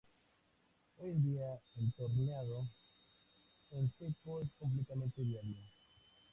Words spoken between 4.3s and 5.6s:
es completamente viable.